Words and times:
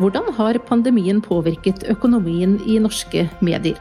Hvordan 0.00 0.30
har 0.32 0.56
pandemien 0.64 1.18
påvirket 1.20 1.82
økonomien 1.92 2.54
i 2.64 2.78
norske 2.80 3.26
medier? 3.44 3.76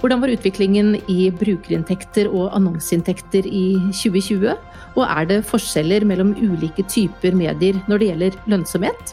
Hvordan 0.00 0.22
var 0.22 0.32
utviklingen 0.32 0.94
i 1.12 1.26
brukerinntekter 1.28 2.30
og 2.32 2.54
annonseinntekter 2.56 3.44
i 3.44 3.76
2020? 3.92 4.54
Og 4.96 5.04
er 5.04 5.28
det 5.28 5.42
forskjeller 5.44 6.08
mellom 6.08 6.32
ulike 6.40 6.86
typer 6.88 7.36
medier 7.36 7.76
når 7.84 8.00
det 8.00 8.08
gjelder 8.08 8.40
lønnsomhet? 8.48 9.12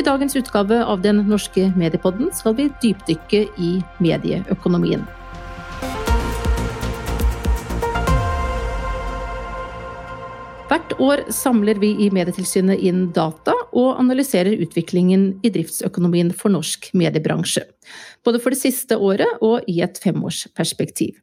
I 0.00 0.06
dagens 0.06 0.40
utgave 0.40 0.80
av 0.80 1.04
Den 1.04 1.20
norske 1.28 1.68
mediepodden 1.76 2.32
skal 2.32 2.56
vi 2.56 2.70
dypdykke 2.80 3.44
i 3.60 3.72
medieøkonomien. 4.00 5.04
Hvert 10.70 10.96
år 10.96 11.28
samler 11.28 11.76
vi 11.82 11.96
i 12.06 12.08
Medietilsynet 12.14 12.80
inn 12.88 13.10
data 13.12 13.59
og 13.76 13.98
analyserer 14.00 14.60
utviklingen 14.62 15.32
i 15.46 15.52
driftsøkonomien 15.54 16.32
for 16.36 16.52
norsk 16.52 16.90
mediebransje. 16.96 17.64
Både 18.24 18.42
for 18.42 18.54
det 18.54 18.60
siste 18.62 18.98
året 18.98 19.40
og 19.40 19.66
i 19.70 19.80
et 19.84 20.00
femårsperspektiv. 20.02 21.18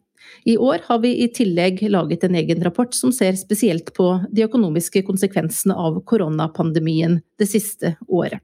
I 0.47 0.57
år 0.57 0.83
har 0.88 0.99
vi 1.03 1.13
i 1.23 1.27
tillegg 1.33 1.81
laget 1.91 2.23
en 2.23 2.35
egen 2.39 2.61
rapport 2.63 2.93
som 2.95 3.11
ser 3.15 3.35
spesielt 3.39 3.93
på 3.95 4.09
de 4.31 4.45
økonomiske 4.45 5.03
konsekvensene 5.07 5.75
av 5.75 5.99
koronapandemien 6.07 7.19
det 7.39 7.49
siste 7.52 7.95
året. 8.07 8.39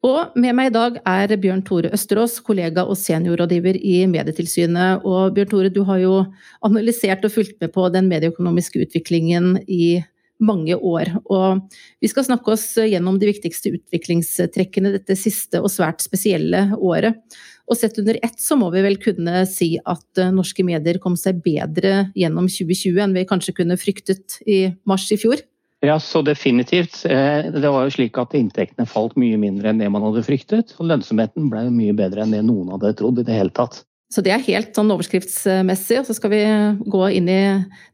Og 0.00 0.32
med 0.40 0.56
meg 0.56 0.70
i 0.70 0.72
dag 0.72 0.94
er 1.04 1.34
Bjørn 1.36 1.60
Tore 1.66 1.90
Østerås, 1.92 2.38
kollega 2.40 2.86
og 2.88 2.96
seniorrådgiver 2.96 3.76
i 3.76 4.06
Medietilsynet. 4.08 5.04
Og 5.04 5.34
Bjørn 5.36 5.50
Tore, 5.50 5.72
du 5.72 5.82
har 5.84 6.00
jo 6.00 6.14
analysert 6.64 7.26
og 7.28 7.34
fulgt 7.34 7.58
med 7.60 7.74
på 7.74 7.84
den 7.92 8.08
medieøkonomiske 8.08 8.80
utviklingen 8.86 9.58
i 9.68 10.00
mange 10.40 10.76
år. 10.76 11.12
Og 11.30 11.60
vi 12.02 12.10
skal 12.10 12.26
snakke 12.26 12.54
oss 12.54 12.66
gjennom 12.80 13.20
de 13.20 13.30
viktigste 13.30 13.74
utviklingstrekkene 13.76 14.94
dette 14.96 15.16
siste 15.18 15.62
og 15.62 15.70
svært 15.72 16.04
spesielle 16.04 16.66
året. 16.78 17.20
Og 17.70 17.78
sett 17.78 18.00
under 18.02 18.18
ett 18.18 18.40
så 18.42 18.56
må 18.58 18.72
vi 18.74 18.82
vel 18.82 18.98
kunne 19.02 19.44
si 19.46 19.76
at 19.78 20.22
norske 20.34 20.64
medier 20.66 20.98
kom 21.02 21.14
seg 21.18 21.38
bedre 21.44 22.08
gjennom 22.18 22.50
2020 22.50 22.98
enn 23.04 23.14
vi 23.14 23.28
kanskje 23.30 23.54
kunne 23.60 23.78
fryktet 23.78 24.40
i 24.42 24.64
mars 24.90 25.06
i 25.14 25.20
fjor? 25.20 25.44
Ja, 25.80 26.00
så 26.00 26.20
definitivt. 26.22 27.04
Eh, 27.04 27.46
det 27.52 27.68
var 27.68 27.86
jo 27.86 27.92
slik 27.94 28.18
at 28.20 28.34
Inntektene 28.36 28.84
falt 28.88 29.14
mye 29.20 29.38
mindre 29.40 29.70
enn 29.70 29.80
det 29.80 29.88
man 29.92 30.04
hadde 30.04 30.26
fryktet. 30.26 30.74
Og 30.76 30.90
lønnsomheten 30.90 31.48
ble 31.52 31.62
mye 31.72 31.94
bedre 31.96 32.26
enn 32.26 32.34
det 32.36 32.42
noen 32.44 32.74
hadde 32.74 32.92
trodd 32.98 33.22
i 33.22 33.24
det 33.24 33.38
hele 33.38 33.54
tatt. 33.56 33.80
Så 34.10 34.24
det 34.26 34.32
er 34.34 34.42
helt 34.42 34.74
sånn 34.74 34.88
overskriftsmessig, 34.90 36.00
og 36.00 36.08
så 36.08 36.16
skal 36.16 36.32
vi 36.32 36.40
gå 36.90 37.02
inn 37.14 37.28
i 37.30 37.42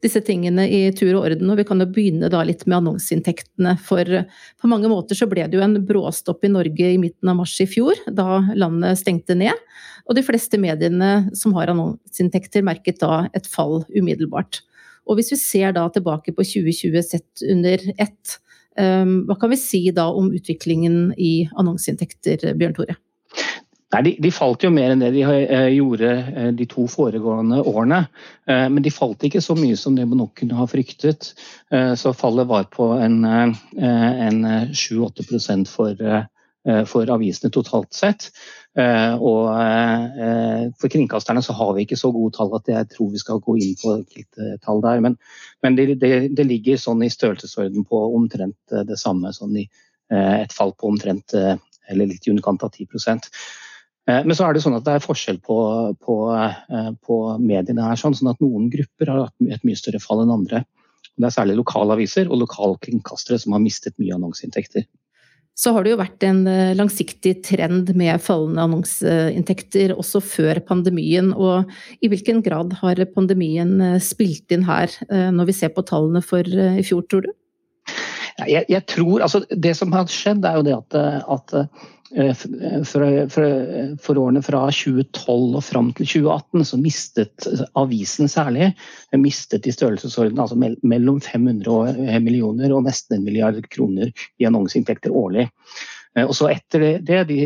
disse 0.01 0.17
tingene 0.25 0.63
i 0.65 0.79
tur 0.97 1.11
og 1.11 1.27
orden. 1.27 1.51
Og 1.53 1.59
vi 1.59 1.65
kan 1.69 1.83
jo 1.83 1.85
begynne 1.93 2.31
da 2.33 2.41
litt 2.47 2.63
med 2.65 2.79
annonseinntektene. 2.79 3.75
For 3.85 4.01
på 4.01 4.71
mange 4.71 4.89
måter 4.89 5.19
så 5.19 5.27
ble 5.29 5.45
det 5.45 5.59
jo 5.59 5.61
en 5.61 5.77
bråstopp 5.85 6.41
i 6.47 6.51
Norge 6.55 6.89
i 6.89 6.97
midten 6.97 7.29
av 7.29 7.37
mars 7.37 7.53
i 7.61 7.69
fjor, 7.69 8.01
da 8.09 8.41
landet 8.57 8.97
stengte 9.03 9.37
ned. 9.37 9.61
Og 10.09 10.17
de 10.17 10.25
fleste 10.25 10.57
mediene 10.57 11.29
som 11.37 11.53
har 11.53 11.69
annonseinntekter 11.69 12.65
merket 12.65 12.97
da 13.03 13.27
et 13.37 13.45
fall 13.53 13.83
umiddelbart. 13.93 14.63
Og 15.05 15.19
hvis 15.19 15.35
vi 15.35 15.41
ser 15.43 15.77
da 15.77 15.85
tilbake 15.93 16.33
på 16.33 16.43
2020 16.49 17.03
sett 17.05 17.45
under 17.45 17.83
ett, 17.93 18.39
ehm, 18.81 19.19
hva 19.29 19.37
kan 19.37 19.53
vi 19.53 19.61
si 19.61 19.85
da 19.93 20.09
om 20.09 20.33
utviklingen 20.33 21.13
i 21.13 21.45
annonseinntekter, 21.53 22.55
Bjørn 22.57 22.81
Tore? 22.81 22.97
Nei, 23.87 24.01
de, 24.03 24.11
de, 24.19 24.29
falt 24.35 24.65
jo 24.65 24.69
mer 24.75 24.91
enn 24.91 24.99
det 24.99 25.13
de 25.15 25.21
eh, 25.23 25.69
gjorde 25.77 26.09
eh, 26.11 26.49
de 26.59 26.65
to 26.67 26.83
foregående 26.91 27.61
årene. 27.63 28.01
Eh, 28.49 28.65
men 28.67 28.83
de 28.83 28.91
falt 28.91 29.23
ikke 29.23 29.39
så 29.43 29.55
mye 29.55 29.77
som 29.79 29.95
det 29.95 30.03
man 30.09 30.19
nok 30.19 30.33
kunne 30.41 30.57
ha 30.59 30.65
fryktet. 30.67 31.31
Så 31.71 32.11
fallet 32.15 32.47
var 32.47 32.67
på 32.71 32.89
en, 32.99 33.21
en 33.27 34.39
7-8 34.75 35.63
for 35.71 36.07
for 36.87 37.07
avisene 37.11 37.47
totalt 37.51 37.93
sett. 37.95 38.25
Og 38.75 39.43
for 40.81 40.91
kringkasterne 40.91 41.43
så 41.43 41.53
har 41.55 41.69
vi 41.75 41.85
ikke 41.85 41.99
så 41.99 42.11
gode 42.11 42.35
tall 42.35 42.51
at 42.57 42.67
jeg 42.67 42.89
tror 42.91 43.13
vi 43.13 43.21
skal 43.21 43.39
gå 43.43 43.55
inn 43.55 43.77
på 43.79 43.93
tall 44.65 44.81
der. 44.83 44.99
Men, 45.03 45.15
men 45.63 45.77
det, 45.79 45.85
det, 46.01 46.11
det, 46.35 46.47
ligger 46.47 46.79
sånn 46.79 47.05
i 47.07 47.11
størrelsesorden 47.11 47.87
på 47.87 48.01
omtrent 48.17 48.75
det 48.87 48.99
samme. 48.99 49.31
Sånn 49.35 49.55
i 49.63 49.67
et 50.11 50.55
fall 50.55 50.75
på 50.75 50.91
omtrent 50.91 51.35
eller 51.35 52.11
litt 52.11 52.27
i 52.27 52.35
underkant 52.35 52.67
av 52.67 52.75
10 52.75 52.91
men 54.07 54.31
så 54.37 54.45
er 54.47 54.55
det 54.55 54.61
sånn 54.63 54.77
at 54.77 54.85
det 54.85 54.93
er 54.95 55.03
forskjell 55.03 55.41
på, 55.43 55.57
på, 55.99 56.15
på 57.03 57.17
mediene 57.43 57.89
her. 57.89 57.99
Sånn, 57.99 58.15
sånn 58.15 58.31
at 58.31 58.39
noen 58.39 58.69
grupper 58.71 59.11
har 59.11 59.25
hatt 59.25 59.49
et 59.51 59.65
mye 59.67 59.79
større 59.79 59.99
fall 59.99 60.23
enn 60.23 60.31
andre. 60.31 60.61
Det 61.17 61.27
er 61.27 61.35
særlig 61.35 61.57
lokalaviser 61.59 62.31
og 62.31 62.39
lokalkringkastere 62.45 63.41
som 63.41 63.57
har 63.57 63.63
mistet 63.65 63.97
mye 63.99 64.15
annonseinntekter 64.15 64.87
så 65.57 65.73
har 65.73 65.83
det 65.83 65.93
jo 65.95 65.99
vært 65.99 66.25
en 66.27 66.43
eh, 66.49 66.75
langsiktig 66.77 67.33
trend 67.45 67.89
med 67.97 68.21
fallende 68.21 68.61
annonseinntekter 68.67 69.95
også 69.95 70.21
før 70.21 70.61
pandemien. 70.67 71.31
Og 71.33 71.65
i 71.97 72.11
hvilken 72.11 72.43
grad 72.45 72.75
har 72.83 73.01
pandemien 73.15 73.73
eh, 73.81 73.97
spilt 74.03 74.53
inn 74.53 74.67
her, 74.67 74.93
eh, 75.09 75.31
når 75.33 75.49
vi 75.49 75.57
ser 75.57 75.73
på 75.73 75.85
tallene 75.87 76.21
for 76.25 76.45
i 76.45 76.85
fjor, 76.85 77.07
tror 77.09 77.25
du? 77.25 77.33
Jeg, 78.45 78.67
jeg 78.69 78.85
tror, 78.85 79.21
altså 79.25 79.45
Det 79.49 79.71
som 79.77 79.93
har 79.95 80.09
skjedd, 80.11 80.45
er 80.45 80.59
jo 80.59 80.65
det 80.67 80.75
at, 80.77 80.97
at 81.25 81.55
Eh, 82.15 82.33
for, 82.33 83.27
for, 83.27 83.45
for, 83.99 84.19
årene 84.21 84.41
fra 84.45 84.61
2012 84.71 85.57
og 85.59 85.63
fram 85.65 85.89
til 85.97 86.07
2018 86.07 86.67
så 86.69 86.79
mistet 86.79 87.47
avisen 87.75 88.31
særlig 88.31 88.69
mistet 89.19 89.67
i 89.67 89.73
størrelsesorden 89.75 90.39
altså 90.39 90.55
mellom 90.55 91.19
500 91.19 92.21
millioner 92.23 92.71
og 92.71 92.85
nesten 92.87 93.17
en 93.17 93.27
milliard 93.27 93.59
kroner 93.73 94.13
i 94.39 94.47
annonseinntekter 94.47 95.11
årlig. 95.11 95.49
Eh, 96.17 96.25
og 96.25 96.33
så 96.37 96.49
Etter 96.51 96.83
det, 97.05 97.19
de 97.29 97.39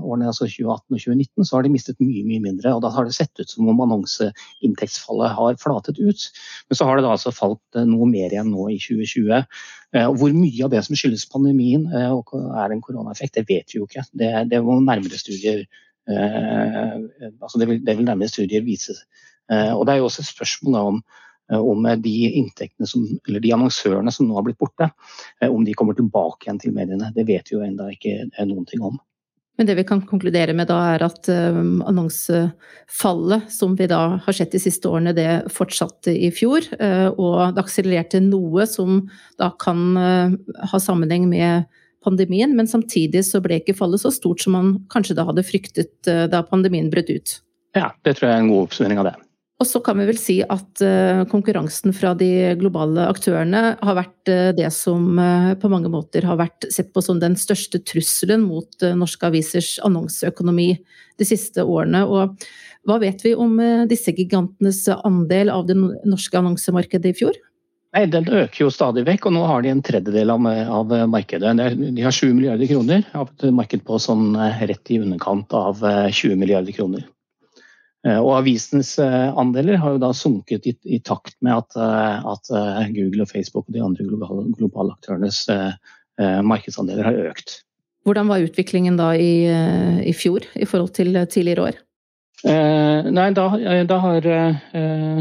årene 0.00 0.30
altså 0.30 0.48
2018 0.48 0.66
og 0.66 1.00
2019, 1.00 1.46
så 1.46 1.56
har 1.56 1.66
de 1.66 1.72
mistet 1.72 2.02
mye 2.02 2.24
mye 2.26 2.42
mindre. 2.42 2.74
og 2.74 2.82
Da 2.84 2.90
har 2.94 3.06
det 3.06 3.16
sett 3.16 3.40
ut 3.40 3.52
som 3.52 3.68
om 3.70 3.82
annonseinntektsfallet 3.86 5.36
har 5.38 5.58
flatet 5.62 6.00
ut. 6.00 6.28
Men 6.68 6.78
så 6.78 6.88
har 6.88 6.98
det 6.98 7.06
da 7.06 7.14
altså 7.14 7.34
falt 7.34 7.78
eh, 7.78 7.88
noe 7.88 8.08
mer 8.10 8.34
igjen 8.34 8.52
nå 8.52 8.68
i 8.74 8.80
2020. 8.82 9.44
Eh, 9.94 10.06
og 10.06 10.18
hvor 10.20 10.34
mye 10.34 10.66
av 10.66 10.72
det 10.74 10.82
som 10.86 10.98
skyldes 10.98 11.28
pandemien 11.32 11.86
og 12.10 12.34
er 12.36 12.72
en 12.72 12.82
koronaeffekt, 12.84 13.38
det 13.38 13.46
vet 13.48 13.70
vi 13.72 13.80
jo 13.80 13.86
ikke. 13.88 14.06
Det, 14.12 14.32
det 14.50 14.62
må 14.64 14.80
nærmere 14.80 15.20
studier 15.20 15.66
altså 16.06 17.58
det 17.58 17.66
vil, 17.66 17.80
det 17.82 17.96
vil 17.98 18.06
nærmere 18.06 18.30
studier 18.30 18.62
vise. 18.62 18.92
Og 19.50 19.80
Det 19.86 19.90
er 19.90 19.98
jo 19.98 20.04
også 20.06 20.22
et 20.22 20.28
spørsmål 20.28 20.76
om 20.78 21.00
Eh, 21.00 21.35
om 21.52 22.02
de 22.02 22.26
inntektene 22.26 22.86
som, 22.86 23.18
eller 23.28 23.40
de 23.40 23.52
annonsørene 23.54 24.12
som 24.12 24.28
nå 24.28 24.34
har 24.38 24.46
blitt 24.46 24.58
borte, 24.58 24.90
eh, 25.40 25.50
om 25.50 25.64
de 25.64 25.74
kommer 25.74 25.94
tilbake 25.94 26.46
igjen 26.46 26.60
til 26.62 26.74
mediene. 26.74 27.12
Det 27.14 27.26
vet 27.28 27.50
vi 27.50 27.56
jo 27.56 27.66
ennå 27.66 27.90
ikke 27.94 28.46
noen 28.48 28.66
ting 28.68 28.82
om. 28.86 28.98
Men 29.56 29.70
det 29.70 29.78
vi 29.78 29.86
kan 29.88 30.02
konkludere 30.04 30.52
med 30.52 30.68
da, 30.68 30.76
er 30.92 31.00
at 31.06 31.30
annonsefallet 31.32 33.46
som 33.48 33.72
vi 33.78 33.86
da 33.88 34.20
har 34.20 34.34
sett 34.36 34.52
de 34.52 34.60
siste 34.60 34.84
årene, 34.90 35.14
det 35.16 35.48
fortsatte 35.48 36.12
i 36.12 36.28
fjor. 36.28 36.60
Og 37.16 37.56
det 37.56 37.62
akselererte 37.62 38.20
noe 38.20 38.66
som 38.68 39.08
da 39.40 39.48
kan 39.56 39.96
ha 39.96 40.76
sammenheng 40.76 41.24
med 41.32 41.64
pandemien, 42.04 42.52
men 42.52 42.68
samtidig 42.68 43.24
så 43.24 43.40
ble 43.40 43.56
ikke 43.62 43.80
fallet 43.80 44.04
så 44.04 44.12
stort 44.12 44.44
som 44.44 44.52
man 44.58 44.84
kanskje 44.92 45.16
da 45.16 45.24
hadde 45.24 45.48
fryktet 45.48 46.04
da 46.04 46.44
pandemien 46.44 46.92
brøt 46.92 47.08
ut. 47.08 47.40
Ja, 47.72 47.96
det 48.04 48.18
tror 48.18 48.28
jeg 48.28 48.36
er 48.36 48.44
en 48.44 48.52
god 48.52 48.68
oppsummering 48.68 49.00
av 49.00 49.08
det. 49.08 49.16
Og 49.56 49.64
så 49.64 49.80
kan 49.80 49.96
vi 49.96 50.04
vel 50.04 50.18
si 50.20 50.34
at 50.44 50.82
eh, 50.84 51.22
konkurransen 51.30 51.94
fra 51.96 52.10
de 52.18 52.28
globale 52.60 53.06
aktørene 53.08 53.62
har 53.80 53.96
vært 53.96 54.28
eh, 54.28 54.50
det 54.56 54.68
som 54.76 55.16
eh, 55.16 55.54
på 55.56 55.70
mange 55.72 55.88
måter 55.92 56.26
har 56.28 56.36
vært 56.36 56.68
sett 56.72 56.90
på 56.92 57.00
som 57.04 57.22
den 57.22 57.38
største 57.40 57.80
trusselen 57.80 58.44
mot 58.44 58.84
norske 59.00 59.30
avisers 59.30 59.78
annonseøkonomi 59.86 60.68
de 61.16 61.28
siste 61.28 61.64
årene. 61.64 62.04
Og 62.04 62.36
hva 62.86 63.00
vet 63.00 63.24
vi 63.24 63.32
om 63.32 63.56
disse 63.88 64.12
gigantenes 64.12 64.84
andel 64.98 65.48
av 65.50 65.64
det 65.70 65.78
norske 65.80 66.36
annonsemarkedet 66.36 67.14
i 67.14 67.16
fjor? 67.16 67.40
Nei, 67.96 68.04
Den 68.12 68.28
øker 68.28 68.66
jo 68.66 68.70
stadig 68.70 69.06
vekk, 69.08 69.30
og 69.30 69.38
nå 69.38 69.48
har 69.48 69.64
de 69.64 69.72
en 69.72 69.80
tredjedel 69.82 70.36
av, 70.36 70.44
av 70.82 70.92
markedet. 71.08 71.56
De 71.56 72.04
har 72.04 72.12
7 72.12 72.28
milliarder 72.36 72.68
kroner 72.68 73.08
av 73.16 73.32
et 73.32 73.48
marked 73.56 73.88
på 73.88 73.98
sånn 74.04 74.36
rett 74.36 74.92
i 74.92 75.00
underkant 75.00 75.56
av 75.56 75.80
20 75.80 76.36
milliarder 76.36 76.76
kroner. 76.76 77.08
Eh, 78.06 78.18
og 78.20 78.36
avisens 78.38 78.94
eh, 79.02 79.28
andeler 79.38 79.80
har 79.82 79.96
jo 79.96 80.02
da 80.02 80.12
sunket 80.14 80.68
i, 80.70 80.74
i 80.86 81.00
takt 81.02 81.36
med 81.44 81.56
at, 81.56 81.78
eh, 81.80 82.28
at, 82.34 82.52
Google 82.94 83.24
og 83.24 83.32
Facebook 83.32 83.66
og 83.66 83.74
de 83.74 83.82
andre 83.82 84.06
globale, 84.06 84.46
globale 84.58 84.94
aktørenes 84.96 85.46
markedsandeler 86.16 87.04
har 87.04 87.16
økt. 87.28 87.58
Hvordan 88.08 88.30
var 88.30 88.40
utviklingen 88.40 88.94
da 88.96 89.10
i, 89.20 89.44
i 90.08 90.14
fjor 90.16 90.46
i 90.56 90.64
forhold 90.64 90.94
til 90.96 91.18
tidligere 91.28 91.66
år? 91.66 91.80
Eh, 92.46 93.06
nei, 93.10 93.30
da, 93.34 93.46
da 93.88 93.96
har 94.04 94.26
eh, 94.30 95.20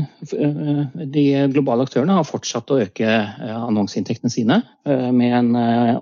de 1.15 1.23
globale 1.49 1.85
aktørene 1.87 2.19
har 2.19 2.27
fortsatt 2.27 2.69
å 2.69 2.77
øke 2.83 3.07
annonseinntektene 3.55 4.29
sine 4.29 4.59
eh, 4.85 5.09
med 5.09 5.33
en 5.33 5.49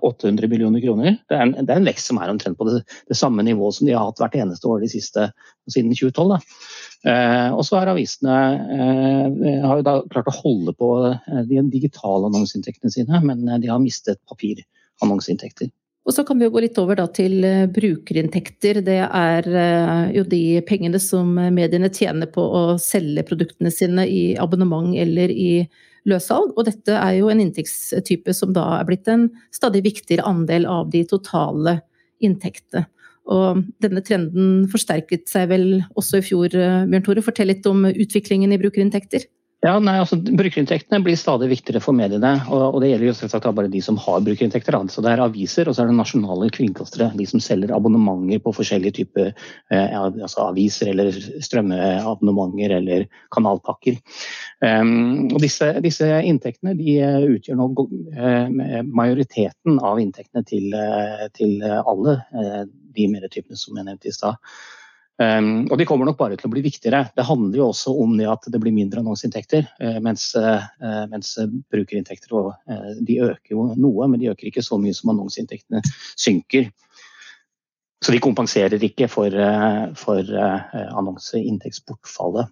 800 0.04 0.50
millioner 0.52 0.84
kroner. 0.84 1.16
Det 1.30 1.38
er, 1.38 1.46
en, 1.46 1.54
det 1.62 1.72
er 1.72 1.80
en 1.80 1.88
vekst 1.88 2.10
som 2.10 2.20
er 2.20 2.32
omtrent 2.32 2.58
på 2.60 2.68
det, 2.68 2.82
det, 3.08 3.16
samme 3.16 3.46
nivået 3.46 3.78
som 3.78 3.88
de 3.88 3.96
har 3.96 4.04
hatt 4.04 4.20
hvert 4.20 4.36
eneste 4.42 4.68
år 4.68 4.84
de 4.84 4.90
siste, 4.92 5.30
siden 5.72 5.96
2012. 5.96 6.34
Da. 6.34 6.40
Eh, 7.04 7.50
og 7.52 7.64
så 7.68 7.80
har 7.80 7.90
avisene 7.92 8.36
eh, 8.76 9.64
har 9.64 9.80
jo 9.80 9.84
da 9.84 9.96
klart 10.12 10.28
å 10.28 10.36
holde 10.38 10.72
på 10.76 10.90
eh, 11.08 11.40
de 11.48 11.64
digitale 11.72 12.30
annonseinntektene 12.30 12.92
sine, 12.92 13.20
men 13.24 13.44
de 13.60 13.68
har 13.68 13.80
mistet 13.82 14.20
papirannonseinntekter. 14.30 15.68
Og 16.04 16.12
så 16.12 16.24
kan 16.28 16.36
vi 16.36 16.44
jo 16.44 16.52
gå 16.52 16.60
litt 16.66 16.78
over 16.80 17.00
til 17.16 17.38
brukerinntekter. 17.72 18.82
Det 18.84 19.00
er 19.04 19.46
jo 20.12 20.24
de 20.28 20.60
pengene 20.68 21.00
som 21.00 21.30
mediene 21.32 21.88
tjener 21.88 22.28
på 22.28 22.44
å 22.44 22.62
selge 22.82 23.24
produktene 23.24 23.72
sine 23.72 24.04
i 24.04 24.34
abonnement 24.36 24.92
eller 25.00 25.32
i 25.32 25.64
løssalg. 26.04 26.52
Og 26.58 26.68
dette 26.68 26.92
er 26.98 27.16
jo 27.18 27.30
en 27.32 27.40
inntektstype 27.40 28.34
som 28.36 28.52
da 28.52 28.66
er 28.78 28.88
blitt 28.88 29.08
en 29.08 29.30
stadig 29.54 29.80
viktigere 29.86 30.26
andel 30.28 30.68
av 30.68 30.92
de 30.92 31.06
totale 31.08 31.78
inntektene. 32.20 32.84
Og 33.32 33.62
denne 33.80 34.02
trenden 34.04 34.66
forsterket 34.68 35.30
seg 35.32 35.48
vel 35.48 35.68
også 35.96 36.20
i 36.20 36.26
fjor, 36.26 36.52
Bjørn 36.52 37.06
Tore. 37.06 37.24
Fortell 37.24 37.48
litt 37.48 37.64
om 37.70 37.86
utviklingen 37.88 38.52
i 38.52 38.60
brukerinntekter. 38.60 39.24
Ja, 39.64 39.78
nei, 39.80 39.94
altså 39.96 40.18
Brukerinntektene 40.20 40.98
blir 41.00 41.16
stadig 41.16 41.46
viktigere 41.48 41.80
for 41.80 41.96
mediene. 41.96 42.34
og, 42.52 42.74
og 42.74 42.82
Det 42.82 42.90
gjelder 42.90 43.08
jo 43.08 43.14
selvsagt 43.16 43.46
bare 43.56 43.70
de 43.72 43.80
som 43.84 43.96
har 44.02 44.20
brukerinntekter. 44.26 44.76
Altså 44.76 45.00
Det 45.04 45.14
er 45.14 45.22
aviser 45.24 45.70
og 45.70 45.76
så 45.76 45.84
er 45.84 45.88
det 45.88 45.96
nasjonale 45.96 46.50
kringkastere. 46.52 47.08
De 47.16 47.26
som 47.30 47.40
selger 47.40 47.72
abonnementer 47.72 48.42
på 48.44 48.52
forskjellige 48.58 48.98
typer 49.00 49.30
eh, 49.32 49.96
altså 49.96 50.50
aviser 50.50 50.92
eller 50.92 51.16
strømmeabonnementer 51.16 52.76
eller 52.76 53.08
kanalpakker. 53.32 53.96
Um, 54.60 55.32
og 55.32 55.40
disse, 55.40 55.70
disse, 55.84 56.12
inntektene 56.28 56.76
de 56.76 56.98
eh, 57.00 57.24
utgjør 57.32 57.58
nå 57.58 57.70
uh, 57.72 58.80
majoriteten 58.84 59.80
av 59.80 60.00
inntektene 60.00 60.44
til, 60.48 60.70
uh, 60.76 61.26
til 61.36 61.64
alle 61.64 62.18
de 62.94 63.08
medietypene 63.10 63.56
som 63.58 63.80
jeg 63.80 63.88
nevnte 63.88 64.12
i 64.12 64.14
stad. 64.14 64.40
Um, 65.22 65.68
og 65.70 65.78
de 65.78 65.84
kommer 65.86 66.08
nok 66.08 66.16
bare 66.18 66.34
til 66.38 66.48
å 66.48 66.52
bli 66.52 66.64
viktigere. 66.64 67.04
Det 67.14 67.26
handler 67.28 67.60
jo 67.60 67.68
også 67.70 67.92
om 68.02 68.16
det 68.18 68.26
at 68.26 68.48
det 68.50 68.58
blir 68.62 68.74
mindre 68.74 68.98
annonseinntekter. 69.02 69.68
Uh, 69.78 70.00
mens, 70.02 70.32
uh, 70.34 70.64
mens 71.10 71.36
brukerinntekter 71.70 72.34
uh, 72.34 72.88
de 72.98 73.20
øker 73.28 73.54
jo 73.54 73.68
noe, 73.78 74.08
men 74.10 74.18
de 74.22 74.32
øker 74.32 74.50
ikke 74.50 74.64
så 74.66 74.78
mye 74.82 74.96
som 74.96 75.12
annonseinntektene 75.14 75.84
synker. 76.18 76.72
Så 78.04 78.12
de 78.12 78.20
kompenserer 78.20 78.82
ikke 78.84 79.06
for, 79.08 79.32
for 79.96 80.28
annonseinntektsbortfallet. 80.76 82.50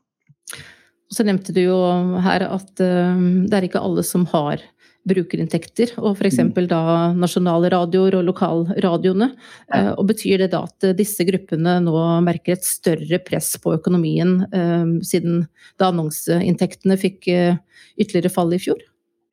Så 1.13 1.27
nevnte 1.29 1.53
du 1.53 1.61
jo 1.61 1.77
her 2.25 2.47
at 2.47 2.71
det 2.81 3.59
er 3.59 3.67
ikke 3.67 3.83
alle 3.85 4.01
som 4.07 4.25
har 4.31 4.65
brukerinntekter, 5.09 5.95
og 5.99 6.15
f.eks. 6.17 6.39
Mm. 6.47 6.53
da 6.71 6.83
nasjonale 7.17 7.73
radioer 7.73 8.17
og 8.21 8.27
lokalradioene. 8.29 9.33
Eh, 9.75 9.91
og 9.97 10.07
betyr 10.13 10.45
det 10.45 10.53
da 10.55 10.63
at 10.69 10.93
disse 10.99 11.27
gruppene 11.29 11.79
nå 11.83 11.97
merker 12.27 12.57
et 12.57 12.67
større 12.67 13.19
press 13.27 13.55
på 13.63 13.75
økonomien, 13.79 14.41
eh, 14.53 14.87
siden 15.07 15.45
da 15.81 15.91
annonseinntektene 15.91 16.99
fikk 17.01 17.31
eh, 17.33 17.61
ytterligere 17.99 18.33
fall 18.33 18.55
i 18.55 18.63
fjor? 18.63 18.81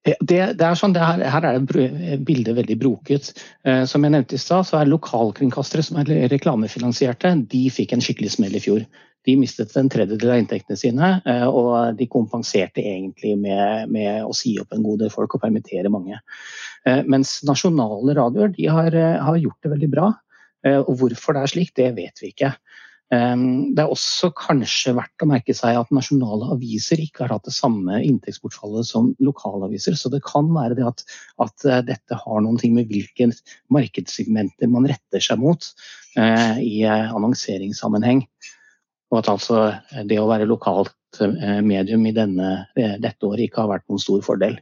Det, 0.07 0.15
det, 0.55 0.63
er 0.63 0.77
sånn, 0.79 0.93
det 0.95 1.03
her, 1.03 1.21
her, 1.27 1.45
er 1.45 2.19
bildet 2.25 2.55
veldig 2.55 2.77
broket. 2.79 3.33
som 3.85 4.05
jeg 4.05 4.13
nevnte 4.13 4.37
i 4.37 4.41
stad, 4.41 4.63
så 4.65 4.79
er 4.79 4.87
lokalkringkastere 4.87 5.83
som 5.83 5.99
er 5.99 6.29
reklamefinansierte, 6.31 7.33
de 7.51 7.65
fikk 7.69 7.93
en 7.93 8.01
skikkelig 8.01 8.31
smell 8.37 8.55
i 8.55 8.61
fjor. 8.63 8.85
De 9.29 9.35
mistet 9.37 9.75
en 9.77 9.89
tredjedel 9.91 10.31
av 10.33 10.39
inntektene 10.41 10.79
sine, 10.79 11.09
eh, 11.29 11.45
og 11.45 11.97
de 11.99 12.07
kompenserte 12.09 12.81
egentlig 12.81 13.35
med, 13.37 13.91
med, 13.93 14.23
å 14.25 14.33
si 14.35 14.55
opp 14.61 14.73
en 14.73 14.85
god 14.85 15.03
del 15.03 15.13
folk 15.13 15.35
og 15.35 15.43
permittere 15.43 15.91
mange. 15.93 16.17
Eh, 16.87 17.03
mens 17.05 17.39
nasjonale 17.45 18.15
radioer 18.17 18.55
de 18.55 18.69
har, 18.71 18.95
eh, 18.95 19.19
har 19.21 19.37
gjort 19.37 19.59
det 19.61 19.73
veldig 19.75 19.93
bra. 19.93 20.11
Og 20.67 20.89
hvorfor 20.99 21.37
det 21.37 21.41
er 21.41 21.51
slik, 21.53 21.69
det 21.77 21.85
vet 21.95 22.19
vi 22.19 22.33
ikke. 22.33 22.49
Det 23.09 23.79
er 23.79 23.93
også 23.93 24.27
kanskje 24.35 24.91
verdt 24.97 25.23
å 25.23 25.27
merke 25.31 25.53
seg 25.55 25.77
at 25.79 25.93
nasjonale 25.95 26.49
aviser 26.51 26.99
ikke 26.99 27.23
har 27.23 27.31
hatt 27.37 27.47
det 27.47 27.53
samme 27.55 28.01
inntektsbortfallet 28.03 28.89
som 28.89 29.13
lokalaviser. 29.23 29.95
Så 29.95 30.11
det 30.11 30.19
kan 30.27 30.51
være 30.51 30.75
det 30.75 30.83
at, 30.89 31.05
at 31.39 31.63
dette 31.87 32.19
har 32.25 32.43
noen 32.43 32.59
ting 32.59 32.75
med 32.75 32.91
hvilke 32.91 33.29
markedssegmenter 33.71 34.67
man 34.67 34.91
retter 34.91 35.23
seg 35.23 35.39
mot 35.39 35.63
eh, 36.19 36.59
i 36.59 36.83
annonseringssammenheng. 36.91 38.25
Og 39.09 39.21
at 39.21 39.29
altså 39.31 39.61
det 40.09 40.19
å 40.21 40.27
være 40.29 40.47
lokalt 40.49 41.21
eh, 41.23 41.61
medium 41.65 42.05
i 42.05 42.13
denne, 42.15 42.49
eh, 42.77 42.97
dette 43.01 43.25
året 43.25 43.47
ikke 43.47 43.63
har 43.63 43.71
vært 43.73 43.87
noen 43.89 44.01
stor 44.01 44.21
fordel. 44.25 44.59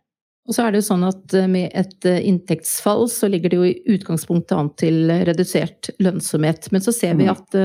Og 0.48 0.56
så 0.56 0.64
er 0.64 0.74
det 0.74 0.82
jo 0.82 0.88
sånn 0.88 1.06
at 1.08 1.36
eh, 1.38 1.48
med 1.52 1.72
et 1.78 2.08
inntektsfall 2.08 3.06
så 3.12 3.30
ligger 3.32 3.52
det 3.52 3.60
jo 3.60 3.68
i 3.68 3.98
utgangspunktet 3.98 4.56
an 4.58 4.72
til 4.80 5.12
redusert 5.28 5.92
lønnsomhet. 6.04 6.70
Men 6.72 6.84
så 6.84 6.94
ser 6.96 7.18
vi 7.20 7.28
mm. 7.28 7.34
at 7.34 7.58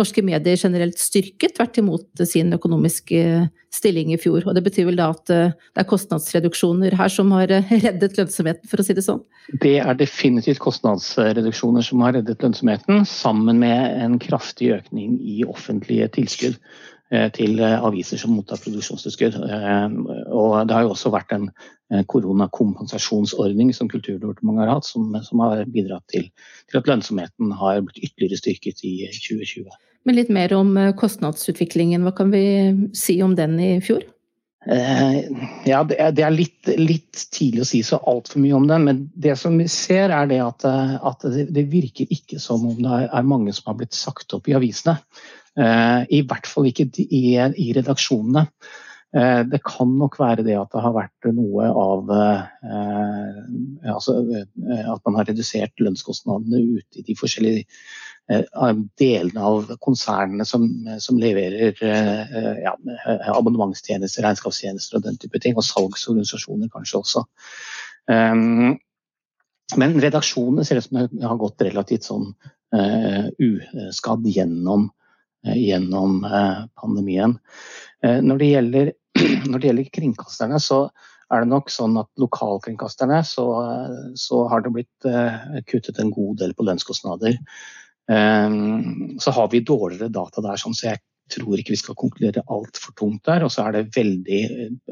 norske 0.00 0.24
medier 0.24 0.56
generelt 0.56 1.00
styrket 1.00 1.58
tvert 1.58 1.80
imot 1.82 2.24
sin 2.28 2.52
økonomiske 2.56 3.48
stilling 3.72 4.12
i 4.12 4.20
fjor. 4.20 4.44
Og 4.46 4.56
det 4.56 4.64
betyr 4.64 4.88
vel 4.88 4.98
da 5.00 5.10
at 5.12 5.24
det 5.28 5.80
er 5.80 5.88
kostnadsreduksjoner 5.88 6.96
her 6.98 7.12
som 7.12 7.32
har 7.36 7.52
reddet 7.84 8.18
lønnsomheten, 8.18 8.68
for 8.68 8.80
å 8.80 8.86
si 8.86 8.96
det 8.96 9.04
sånn? 9.06 9.22
Det 9.62 9.78
er 9.82 9.96
definitivt 9.98 10.60
kostnadsreduksjoner 10.62 11.84
som 11.84 12.04
har 12.04 12.16
reddet 12.18 12.44
lønnsomheten, 12.44 13.04
sammen 13.08 13.60
med 13.62 14.02
en 14.02 14.18
kraftig 14.22 14.72
økning 14.76 15.18
i 15.20 15.42
offentlige 15.48 16.08
tilskudd 16.16 16.56
eh, 16.56 16.91
til 17.36 17.60
eh, 17.60 17.76
aviser 17.84 18.20
som 18.20 18.34
mottar 18.36 18.60
produksjonstilskudd. 18.62 19.36
Eh, 19.44 19.96
og 20.32 20.56
det 20.68 20.76
har 20.76 20.86
jo 20.86 20.94
også 20.94 21.12
vært 21.14 21.34
en 21.36 21.50
koronakompensasjonsordning 22.08 23.74
som 23.76 23.90
Kulturdepartementet 23.92 24.64
har 24.64 24.70
hatt, 24.78 24.86
som, 24.88 25.10
som 25.26 25.42
har 25.44 25.66
bidratt 25.68 26.06
til, 26.08 26.30
til, 26.70 26.78
at 26.78 26.88
lønnsomheten 26.88 27.52
har 27.60 27.82
blitt 27.84 28.06
ytterligere 28.06 28.40
styrket 28.40 28.80
i 28.88 28.94
2020. 29.12 29.68
Men 30.08 30.16
litt 30.16 30.32
mer 30.32 30.54
om 30.56 30.72
kostnadsutviklingen. 30.96 32.06
Hva 32.06 32.14
kan 32.16 32.32
vi 32.32 32.46
si 32.96 33.20
om 33.22 33.36
den 33.36 33.60
i 33.60 33.74
fjor? 33.84 34.08
Eh, 34.66 35.24
ja, 35.66 35.80
det 35.82 35.98
er, 35.98 36.30
litt, 36.30 36.68
litt, 36.78 37.24
tidlig 37.34 37.64
å 37.64 37.66
si 37.66 37.80
så 37.82 37.98
altfor 38.06 38.38
mye 38.44 38.54
om 38.54 38.68
den, 38.70 38.84
Men 38.86 39.00
det 39.14 39.34
som 39.40 39.56
vi 39.58 39.66
ser, 39.70 40.14
er 40.14 40.28
det 40.30 40.38
at, 40.44 40.66
eh, 40.68 40.94
at 41.02 41.26
det, 41.26 41.48
det, 41.50 41.66
virker 41.72 42.10
ikke 42.14 42.38
som 42.42 42.68
om 42.70 42.76
det 42.78 43.00
er 43.08 43.26
mange 43.26 43.54
som 43.56 43.72
har 43.72 43.80
blitt 43.80 43.98
sagt 43.98 44.34
opp 44.36 44.46
i 44.48 44.54
avisene. 44.54 45.00
Eh, 45.58 46.00
I 46.18 46.22
hvert 46.28 46.48
fall 46.48 46.70
ikke 46.70 46.88
i, 47.02 47.36
i 47.36 47.68
redaksjonene. 47.76 48.46
Det 49.12 49.58
kan 49.60 49.90
nok 50.00 50.14
være 50.16 50.40
det 50.40 50.54
at 50.56 50.70
det 50.72 50.80
har 50.80 50.94
vært 50.96 51.26
noe 51.36 51.66
av 51.68 52.08
altså, 53.92 54.14
At 54.32 55.02
man 55.04 55.18
har 55.18 55.28
redusert 55.28 55.82
lønnskostnadene 55.84 56.62
ute 56.78 57.02
i 57.02 57.04
de 57.04 57.16
forskjellige 57.20 57.66
Eh, 58.30 58.74
delene 59.00 59.42
av 59.42 59.72
konsernene 59.82 60.44
som, 60.46 60.68
som 61.02 61.18
leverer 61.18 61.74
eh, 61.82 62.60
ja, 62.62 62.72
abonnementstjenester, 63.34 64.22
regnskapstjenester 64.22 64.98
og 64.98 65.06
den 65.08 65.18
type 65.20 65.40
ting. 65.42 65.56
Og 65.58 65.66
salgsorganisasjoner 65.66 66.70
kanskje 66.72 67.00
også. 67.02 67.24
Um, 68.06 68.78
men 69.78 70.00
redaksjonene 70.02 70.64
ser 70.66 70.80
ut 70.80 70.86
som 70.86 71.02
de 71.02 71.26
har 71.26 71.38
gått 71.40 71.62
relativt 71.64 72.08
sånn 72.08 72.32
uskadd 72.72 74.24
gjennom, 74.28 74.86
gjennom 75.42 76.20
uh, 76.24 76.64
pandemien. 76.78 77.38
når, 78.02 78.38
det 78.38 78.50
gjelder, 78.50 78.92
når 79.50 79.58
det 79.58 79.68
gjelder 79.68 79.92
kringkasterne, 79.98 80.60
så 80.62 80.84
er 81.32 81.44
det 81.44 81.52
nok 81.52 81.70
sånn 81.72 81.96
at 82.00 82.10
lokalkringkasterne 82.20 83.22
så, 83.24 83.46
så 84.18 84.42
har 84.52 84.64
det 84.64 84.72
blitt 84.74 85.06
kuttet 85.70 86.00
en 86.02 86.10
god 86.12 86.42
del 86.42 86.52
på 86.52 86.66
lønnskostnader. 86.68 87.38
Så 89.22 89.32
har 89.38 89.48
vi 89.54 89.62
dårligere 89.64 90.12
data 90.12 90.44
der, 90.44 90.60
sånn, 90.60 90.76
så 90.76 90.90
jeg 90.90 91.00
tror 91.32 91.60
ikke 91.60 91.74
vi 91.74 91.80
skal 91.80 91.96
konkludere 91.98 92.44
altfor 92.52 92.94
tungt 92.98 93.24
der. 93.28 93.44
Og 93.46 93.52
så 93.54 93.66
er 93.66 93.76
det 93.76 93.96
veldig 93.96 94.40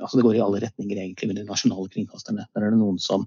altså 0.01 0.19
Det 0.19 0.27
går 0.27 0.39
i 0.39 0.45
alle 0.45 0.63
retninger 0.65 1.03
egentlig 1.03 1.31
med 1.31 1.41
de 1.41 1.47
nasjonale 1.49 1.91
kringkasterne. 1.93 2.47
Der 2.55 2.67
er 2.67 2.75
det 2.75 2.81
noen 2.81 3.01
som 3.03 3.27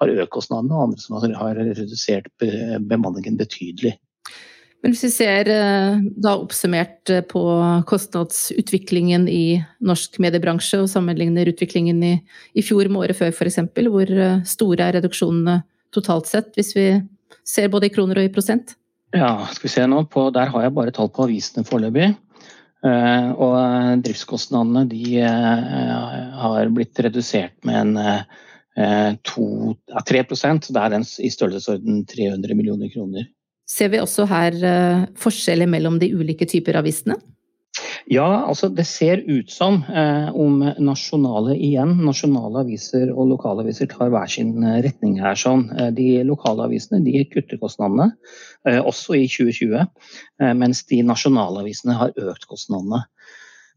har 0.00 0.12
økt 0.14 0.32
kostnadene, 0.34 0.74
og 0.74 0.88
andre 0.88 1.02
som 1.02 1.18
har 1.18 1.60
redusert 1.60 2.30
bemanningen 2.40 3.38
betydelig. 3.40 3.96
Men 4.84 4.92
hvis 4.92 5.06
vi 5.06 5.14
ser 5.14 5.48
eh, 5.48 6.00
da 6.20 6.34
oppsummert 6.36 7.08
eh, 7.08 7.22
på 7.24 7.40
kostnadsutviklingen 7.88 9.22
i 9.32 9.56
norsk 9.80 10.18
mediebransje, 10.20 10.82
og 10.82 10.90
sammenligner 10.92 11.48
utviklingen 11.48 12.02
i, 12.04 12.10
i 12.52 12.64
fjor 12.64 12.90
med 12.92 13.06
året 13.06 13.16
før 13.16 13.32
f.eks., 13.32 13.62
hvor 13.80 14.10
eh, 14.12 14.42
store 14.44 14.84
er 14.84 14.98
reduksjonene 14.98 15.62
totalt 15.96 16.28
sett, 16.28 16.50
hvis 16.58 16.74
vi 16.76 16.84
ser 17.48 17.70
både 17.72 17.88
i 17.88 17.94
kroner 17.94 18.20
og 18.20 18.28
i 18.28 18.32
prosent? 18.34 18.74
Ja, 19.16 19.46
skal 19.54 19.70
vi 19.70 19.72
se 19.72 19.86
nå 19.88 20.02
på, 20.12 20.26
Der 20.36 20.52
har 20.52 20.66
jeg 20.66 20.74
bare 20.76 20.92
tall 20.92 21.08
på 21.08 21.24
avisene 21.24 21.64
foreløpig. 21.64 22.10
Og 22.84 23.54
driftskostnadene 24.04 24.82
de 24.90 25.22
har 25.22 26.72
blitt 26.74 26.98
redusert 27.06 27.54
med 27.64 27.78
en 27.78 27.94
uh, 28.76 29.14
to, 29.24 29.46
3 30.10 30.24
så 30.34 30.50
det 30.74 30.82
er 30.82 30.96
i 30.98 31.30
størrelsesorden 31.32 32.02
300 32.10 32.58
millioner 32.58 32.92
kroner. 32.92 33.30
Ser 33.68 33.92
vi 33.94 34.00
også 34.02 34.26
her 34.28 34.56
forskjeller 35.16 35.70
mellom 35.70 35.96
de 36.02 36.10
ulike 36.12 36.46
typer 36.50 36.76
avisene? 36.82 37.16
Ja, 38.10 38.26
altså 38.46 38.68
det 38.70 38.84
ser 38.86 39.22
ut 39.26 39.50
som 39.50 39.80
eh, 39.88 40.28
om 40.36 40.60
nasjonale 40.62 41.56
igjen, 41.56 41.96
nasjonale 42.04 42.62
aviser 42.62 43.08
og 43.14 43.30
lokale 43.32 43.64
aviser 43.64 43.88
tar 43.90 44.12
hver 44.12 44.28
sin 44.30 44.58
eh, 44.62 44.80
retning 44.84 45.16
her. 45.22 45.38
sånn. 45.38 45.66
Eh, 45.72 45.90
de 45.96 46.08
lokale 46.28 46.68
avisene 46.68 47.02
de 47.06 47.24
kutter 47.32 47.58
kostnadene, 47.62 48.10
eh, 48.68 48.78
også 48.78 49.16
i 49.18 49.24
2020, 49.30 49.88
eh, 50.42 50.52
mens 50.60 50.84
de 50.90 51.00
nasjonale 51.06 51.64
avisene 51.64 51.96
har 51.98 52.14
økt 52.20 52.46
kostnadene. 52.50 53.02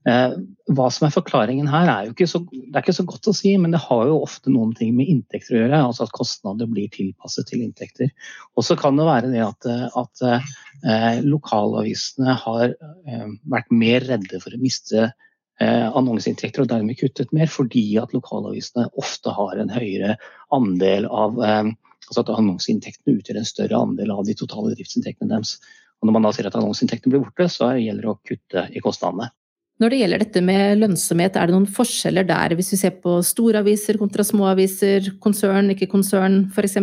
Eh, 0.07 0.33
hva 0.71 0.87
som 0.93 1.07
er 1.07 1.13
forklaringen 1.15 1.67
her, 1.67 1.89
er 1.91 2.07
jo 2.07 2.13
ikke 2.13 2.29
så, 2.31 2.39
det 2.51 2.75
er 2.75 2.83
ikke 2.85 2.95
så 2.95 3.05
godt 3.07 3.27
å 3.27 3.35
si, 3.35 3.53
men 3.59 3.73
det 3.75 3.81
har 3.83 4.05
jo 4.07 4.21
ofte 4.23 4.51
noen 4.53 4.71
ting 4.77 4.93
med 4.95 5.09
inntekter 5.11 5.55
å 5.55 5.61
gjøre. 5.61 5.81
altså 5.89 6.05
At 6.05 6.15
kostnader 6.15 6.69
blir 6.71 6.91
tilpasset 6.93 7.49
til 7.51 7.65
inntekter. 7.65 8.11
Og 8.55 8.67
så 8.67 8.77
kan 8.79 8.99
det 8.99 9.07
være 9.07 9.31
det 9.33 9.43
at, 9.43 9.67
at 9.99 10.25
eh, 10.27 11.19
lokalavisene 11.27 12.37
har 12.43 12.67
eh, 12.71 13.31
vært 13.51 13.73
mer 13.73 14.07
redde 14.07 14.39
for 14.43 14.55
å 14.55 14.61
miste 14.61 15.09
eh, 15.09 15.87
annonseinntekter 15.87 16.63
og 16.63 16.71
dermed 16.71 16.99
kuttet 17.01 17.33
mer, 17.35 17.51
fordi 17.51 17.89
at 17.99 18.15
lokalavisene 18.15 18.87
ofte 19.01 19.33
har 19.35 19.59
en 19.59 19.73
høyere 19.75 20.15
andel 20.55 21.09
av 21.11 21.41
eh, 21.43 21.73
altså 22.07 22.23
at 22.23 22.31
annonseinntektene 22.37 23.17
utgjør 23.19 23.41
en 23.41 23.49
større 23.49 23.81
andel 23.83 24.13
av 24.15 24.23
de 24.27 24.35
totale 24.39 24.71
driftsinntektene 24.75 25.33
deres. 25.33 25.57
Og 25.99 26.07
Når 26.07 26.15
man 26.15 26.27
da 26.27 26.31
ser 26.35 26.47
at 26.47 26.55
annonseinntektene 26.55 27.15
blir 27.15 27.25
borte, 27.25 27.49
så 27.51 27.73
gjelder 27.75 28.05
det 28.05 28.13
å 28.13 28.19
kutte 28.29 28.63
i 28.71 28.83
kostnadene. 28.83 29.31
Når 29.77 29.93
det 29.93 29.99
gjelder 29.99 30.23
dette 30.23 30.41
med 30.41 30.79
lønnsomhet, 30.81 31.35
er 31.37 31.49
det 31.49 31.53
noen 31.53 31.69
forskjeller 31.69 32.25
der, 32.25 32.55
hvis 32.57 32.71
vi 32.73 32.79
ser 32.79 32.95
på 33.03 33.19
storaviser 33.25 33.99
kontra 34.01 34.25
småaviser, 34.25 35.13
konsern, 35.21 35.69
ikke 35.75 35.89
konsern 35.91 36.47
f.eks.? 36.49 36.79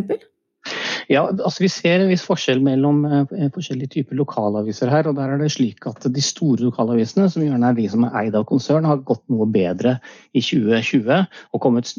Ja, 1.11 1.27
altså 1.29 1.65
Vi 1.65 1.69
ser 1.69 2.01
en 2.01 2.09
viss 2.09 2.25
forskjell 2.25 2.63
mellom 2.65 3.03
eh, 3.05 3.49
forskjellige 3.53 3.93
typer 3.99 4.17
lokalaviser 4.17 4.89
her. 4.89 5.09
og 5.11 5.19
der 5.19 5.35
er 5.35 5.43
det 5.43 5.51
slik 5.53 5.85
at 5.91 6.07
De 6.09 6.23
store 6.25 6.65
lokalavisene, 6.65 7.29
som 7.31 7.45
gjerne 7.45 7.69
er 7.69 7.77
de 7.77 7.89
som 7.93 8.07
er 8.07 8.17
eid 8.23 8.39
av 8.39 8.47
konsern, 8.49 8.87
har 8.89 9.03
gått 9.05 9.25
noe 9.29 9.47
bedre 9.53 9.99
i 10.33 10.41
2020 10.41 11.27
og 11.53 11.61
kommet 11.61 11.93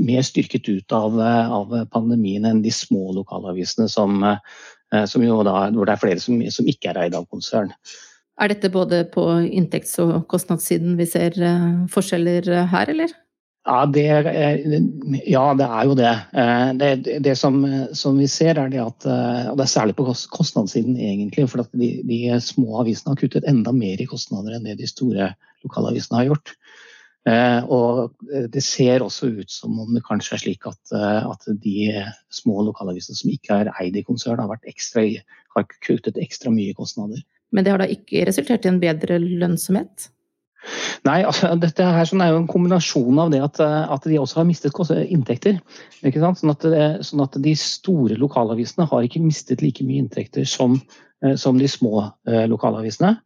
mer 0.00 0.26
styrket 0.26 0.68
ut 0.68 0.96
av, 0.96 1.20
eh, 1.20 1.52
av 1.60 1.76
pandemien 1.92 2.48
enn 2.48 2.64
de 2.64 2.72
små 2.74 3.12
lokalavisene, 3.20 3.88
som, 3.88 4.24
eh, 4.24 5.04
som 5.06 5.22
da, 5.22 5.70
hvor 5.70 5.86
det 5.86 5.92
er 5.92 6.02
flere 6.02 6.20
som, 6.20 6.40
som 6.50 6.66
ikke 6.66 6.90
er 6.90 7.04
eid 7.04 7.14
av 7.14 7.28
konsern. 7.30 7.70
Er 8.42 8.50
dette 8.50 8.72
både 8.74 9.04
på 9.12 9.22
inntekts- 9.46 10.00
og 10.02 10.24
kostnadssiden 10.30 10.96
vi 10.98 11.06
ser 11.06 11.36
forskjeller 11.92 12.48
her, 12.72 12.90
eller? 12.90 13.12
Ja 13.62 13.84
det, 13.86 14.06
ja, 15.30 15.42
det 15.54 15.66
er 15.66 15.84
jo 15.86 15.94
det. 15.94 16.12
Eh, 16.34 16.70
det, 16.80 17.18
det 17.22 17.34
som, 17.38 17.60
som, 17.94 18.16
vi 18.18 18.26
ser, 18.26 18.58
er 18.58 18.72
det 18.72 18.80
at 18.82 19.06
eh, 19.06 19.50
Og 19.52 19.58
det 19.58 19.68
er 19.68 19.70
særlig 19.70 19.94
på 19.98 20.08
kostnadssiden, 20.34 20.96
egentlig. 20.98 21.46
For 21.50 21.62
de, 21.70 21.92
de, 22.08 22.18
små 22.42 22.80
avisene 22.82 23.14
har 23.14 23.20
kuttet 23.20 23.46
enda 23.46 23.74
mer 23.76 24.02
i 24.02 24.08
kostnader 24.10 24.56
enn 24.56 24.66
det 24.66 24.80
de 24.80 24.90
store 24.90 25.30
lokalavisene 25.62 26.18
har 26.18 26.32
gjort. 26.32 26.56
Eh, 27.30 27.70
og 27.70 28.16
det 28.50 28.64
ser 28.66 29.04
også 29.06 29.30
ut 29.30 29.54
som 29.54 29.78
om 29.78 29.94
det 29.94 30.02
kanskje 30.08 30.34
er 30.34 30.42
slik 30.42 30.66
at, 30.66 30.80
at 30.98 31.46
de 31.62 32.02
små 32.34 32.64
lokalavisene 32.66 33.14
som 33.14 33.30
ikke 33.30 33.60
er 33.62 33.70
eid 33.76 33.94
i 33.94 34.02
konsern, 34.02 34.42
har, 34.42 34.58
har 35.54 35.70
kuttet 35.86 36.18
ekstra 36.18 36.50
mye 36.50 36.74
kostnader. 36.74 37.22
Men 37.52 37.64
det 37.64 37.74
har 37.74 37.82
da 37.82 37.88
ikke 37.90 38.26
resultert 38.28 38.64
i 38.66 38.72
en 38.72 38.80
bedre 38.82 39.20
lønnsomhet? 39.22 40.08
Nei, 41.02 41.22
altså, 41.26 41.50
dette 41.58 41.84
her 41.96 42.06
sånn 42.06 42.22
er 42.22 42.30
jo 42.30 42.40
en 42.42 42.50
kombinasjon 42.50 43.18
av 43.18 43.32
det 43.32 43.40
at, 43.42 43.58
eh, 43.62 43.78
at 43.94 44.04
de 44.06 44.18
også 44.20 44.40
har 44.40 44.46
mistet 44.46 44.76
inntekter. 45.02 45.58
Sånn 46.04 46.52
at, 46.52 46.66
eh, 46.68 47.00
sånn, 47.02 47.24
at, 47.24 47.38
de 47.42 47.54
store 47.58 48.18
lokalavisene 48.20 48.86
har 48.88 49.06
ikke 49.06 49.24
mistet 49.24 49.64
like 49.64 49.82
mye 49.84 50.04
inntekter 50.04 50.46
som, 50.46 50.80
eh, 51.24 51.34
som 51.34 51.58
de 51.58 51.66
små 51.66 52.12
lokalavisene. 52.26 53.16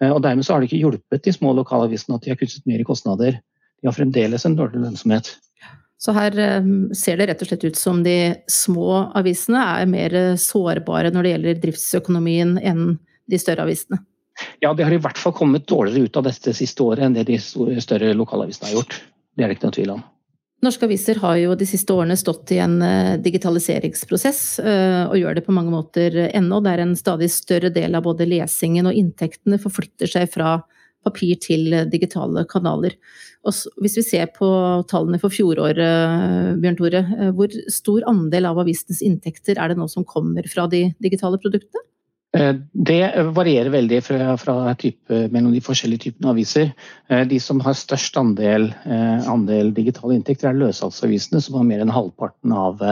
Og 0.00 0.22
Dermed 0.22 0.44
så 0.44 0.54
har 0.54 0.60
det 0.60 0.70
ikke 0.70 0.80
hjulpet 0.80 1.22
de 1.22 1.32
små 1.32 1.52
lokalavisene 1.52 2.16
at 2.16 2.22
de 2.24 2.30
har 2.30 2.36
kuttet 2.40 2.64
mer 2.66 2.80
i 2.80 2.84
kostnader. 2.88 3.38
De 3.82 3.86
har 3.86 3.92
fremdeles 3.92 4.46
en 4.46 4.56
dårlig 4.56 4.80
lønnsomhet. 4.80 5.36
Så 6.00 6.14
her 6.16 6.32
ser 6.96 7.18
det 7.18 7.28
rett 7.28 7.42
og 7.42 7.48
slett 7.50 7.64
ut 7.64 7.76
som 7.76 8.02
de 8.02 8.34
små 8.48 9.12
avisene 9.14 9.60
er 9.60 9.84
mer 9.84 10.10
sårbare 10.40 11.12
når 11.12 11.22
det 11.22 11.32
gjelder 11.34 11.60
driftsøkonomien 11.60 12.56
enn 12.64 12.98
de 13.30 13.40
større 13.40 13.66
avisene? 13.66 14.00
Ja, 14.62 14.72
de 14.74 14.86
har 14.86 14.94
i 14.94 15.00
hvert 15.00 15.18
fall 15.20 15.34
kommet 15.36 15.68
dårligere 15.68 16.08
ut 16.08 16.16
av 16.16 16.26
dette 16.28 16.54
siste 16.56 16.84
året 16.84 17.04
enn 17.04 17.16
det 17.16 17.26
de 17.28 17.38
større 17.40 18.14
lokalavisene 18.16 18.70
har 18.70 18.80
gjort. 18.80 18.96
Det 19.36 19.44
er 19.44 19.50
det 19.50 19.58
ikke 19.58 19.68
noen 19.68 19.76
tvil 19.76 19.94
om. 19.96 20.08
Norske 20.60 20.84
aviser 20.84 21.16
har 21.22 21.38
jo 21.40 21.54
de 21.56 21.64
siste 21.68 21.94
årene 21.96 22.18
stått 22.20 22.50
i 22.52 22.58
en 22.60 22.74
eh, 22.84 23.14
digitaliseringsprosess, 23.24 24.42
eh, 24.60 25.04
og 25.08 25.16
gjør 25.16 25.38
det 25.38 25.44
på 25.46 25.54
mange 25.56 25.72
måter 25.72 26.18
ennå, 26.26 26.58
der 26.64 26.82
en 26.82 26.92
stadig 27.00 27.30
større 27.32 27.70
del 27.72 27.96
av 27.96 28.04
både 28.04 28.28
lesingen 28.28 28.90
og 28.90 28.96
inntektene 28.96 29.60
forflytter 29.62 30.10
seg 30.10 30.28
fra 30.34 30.58
papir 31.06 31.38
til 31.40 31.72
digitale 31.88 32.44
kanaler. 32.48 32.98
Og 33.48 33.56
hvis 33.80 33.96
vi 33.96 34.04
ser 34.04 34.28
på 34.34 34.48
tallene 34.90 35.20
for 35.22 35.32
fjoråret, 35.32 36.60
Bjørn 36.60 36.76
Tore, 36.76 37.04
eh, 37.16 37.30
hvor 37.36 37.56
stor 37.72 38.04
andel 38.10 38.50
av 38.50 38.60
avisenes 38.60 39.00
inntekter 39.06 39.56
er 39.56 39.72
det 39.72 39.80
nå 39.80 39.88
som 39.88 40.04
kommer 40.04 40.44
fra 40.50 40.68
de 40.68 40.90
digitale 41.00 41.40
produktene? 41.40 41.86
Eh, 42.38 42.54
det 42.72 43.22
varierer 43.34 43.72
veldig 43.74 43.98
fra, 44.06 44.36
fra 44.38 44.74
type, 44.78 45.16
mellom 45.34 45.50
de 45.50 45.62
forskjellige 45.66 46.04
typene 46.04 46.30
aviser. 46.30 46.68
Eh, 47.10 47.24
de 47.26 47.40
som 47.42 47.58
har 47.64 47.74
størst 47.74 48.14
andel, 48.20 48.68
eh, 48.86 49.26
andel 49.30 49.72
digitale 49.74 50.14
inntekter, 50.14 50.52
er 50.52 50.60
løssalgsavisene, 50.60 51.42
som 51.42 51.58
har 51.58 51.66
mer 51.66 51.82
enn 51.82 51.90
halvparten 51.90 52.54
av 52.54 52.84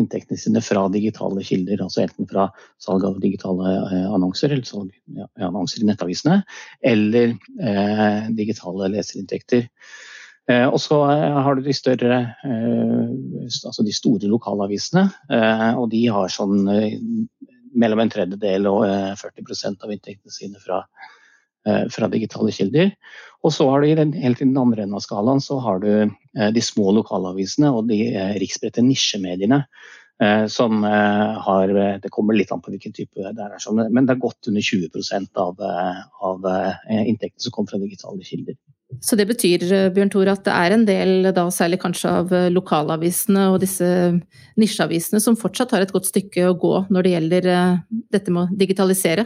inntektene 0.00 0.42
sine 0.42 0.62
fra 0.64 0.88
digitale 0.90 1.44
kilder. 1.46 1.84
Altså 1.86 2.02
enten 2.02 2.26
fra 2.30 2.48
salg 2.82 3.06
av 3.06 3.20
digitale 3.22 3.76
annonser, 4.10 4.50
eller 4.50 4.66
salg, 4.66 4.90
ja, 5.14 5.30
annonser 5.46 5.84
i 5.84 5.90
nettavisene, 5.92 6.40
eller 6.82 7.36
eh, 7.62 8.30
digitale 8.34 8.90
leserinntekter. 8.96 9.68
Og 10.50 10.80
så 10.82 10.96
har 11.06 11.54
du 11.54 11.60
de 11.62 11.70
større, 11.70 12.16
altså 12.42 13.84
de 13.86 13.92
store 13.94 14.26
lokalavisene, 14.26 15.04
og 15.78 15.84
de 15.92 16.00
har 16.10 16.32
sånn 16.34 16.64
mellom 17.74 18.02
en 18.02 18.12
tredjedel 18.12 18.68
og 18.70 18.84
40 19.20 19.42
eh, 19.42 19.72
av 19.84 19.94
inntektene 19.94 20.34
sine 20.34 20.60
fra, 20.62 20.82
eh, 21.66 21.86
fra, 21.92 22.08
digitale 22.12 22.52
kilder. 22.54 22.92
Og 23.44 23.54
så 23.56 23.68
har 23.70 23.80
du 23.80 23.88
helt 23.88 24.42
i 24.42 24.44
den 24.44 24.58
andre 24.58 24.84
enden 24.84 24.98
av 24.98 25.04
skalaen 25.04 25.40
så 25.44 25.58
har 25.64 25.80
du 25.82 25.90
eh, 26.02 26.50
de 26.54 26.64
små 26.64 26.92
lokalavisene 26.98 27.72
og 27.72 27.88
de 27.92 28.02
riksbredte 28.42 28.84
nisjemediene. 28.84 29.64
Som 30.52 30.82
har 30.84 31.70
Det 32.02 32.10
kommer 32.12 32.36
litt 32.36 32.50
an 32.52 32.60
på 32.60 32.68
hvilken 32.68 32.92
type 32.92 33.16
det 33.32 33.40
er, 33.40 33.54
men 33.88 34.04
det 34.04 34.12
er 34.12 34.18
godt 34.20 34.50
under 34.50 34.60
20 34.60 35.30
av, 35.40 35.62
av 36.20 36.44
inntektene 36.92 37.40
som 37.40 37.54
kommer 37.54 37.72
fra 37.72 37.80
digitale 37.80 38.20
kilder. 38.28 38.58
Så 39.00 39.16
det 39.16 39.24
betyr 39.30 39.62
Bjørn 39.94 40.10
Thor, 40.12 40.28
at 40.28 40.44
det 40.44 40.52
er 40.52 40.74
en 40.74 40.84
del, 40.84 41.30
da 41.32 41.46
særlig 41.54 41.80
kanskje 41.80 42.12
av 42.20 42.32
lokalavisene 42.52 43.46
og 43.54 43.62
disse 43.62 43.88
nisjeavisene, 44.60 45.20
som 45.24 45.38
fortsatt 45.40 45.72
har 45.72 45.84
et 45.84 45.92
godt 45.94 46.10
stykke 46.10 46.50
å 46.50 46.56
gå 46.60 46.74
når 46.92 47.06
det 47.06 47.12
gjelder 47.14 47.48
eh, 47.54 47.78
dette 48.12 48.34
med 48.34 48.42
å 48.44 48.60
digitalisere? 48.60 49.24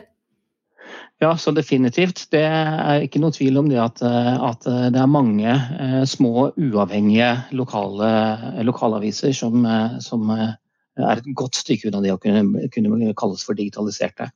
Ja, 1.23 1.33
så 1.41 1.51
definitivt. 1.55 2.27
Det 2.35 2.43
er 2.45 3.03
ikke 3.03 3.23
noe 3.23 3.35
tvil 3.35 3.59
om 3.59 3.71
det 3.71 3.81
at, 3.83 4.03
eh, 4.07 4.31
at 4.47 4.67
det 4.95 5.01
er 5.01 5.11
mange 5.11 5.51
eh, 5.51 6.01
små, 6.07 6.51
uavhengige 6.55 7.33
lokale, 7.59 8.13
lokalaviser 8.67 9.35
som, 9.35 9.67
som, 10.05 10.31
er 10.35 11.19
et 11.19 11.31
godt 11.35 11.59
stykke 11.59 11.91
unna 11.91 12.05
det 12.05 12.15
å 12.15 12.21
kunne, 12.23 12.69
kunne 12.71 13.15
kalles 13.19 13.43
for 13.43 13.59
digitaliserte. 13.59 14.31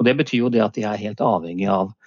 Og 0.00 0.06
Det 0.08 0.16
betyr 0.16 0.46
jo 0.46 0.52
det 0.52 0.64
at 0.64 0.78
de 0.78 0.88
er 0.88 1.02
helt 1.02 1.20
avhengig 1.20 1.68
av 1.68 1.90
Eh, 1.90 1.99